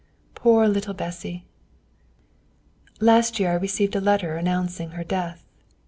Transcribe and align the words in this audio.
Poor 0.33 0.67
little 0.67 0.95
Bessy! 0.95 1.45
Last 2.99 3.39
year 3.39 3.51
I 3.51 3.53
received 3.53 3.95
a 3.95 4.01
letter 4.01 4.35
announcing 4.35 4.89
her 4.97 5.03
death. 5.03 5.45